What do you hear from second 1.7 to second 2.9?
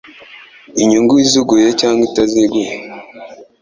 cyangwa itaziguye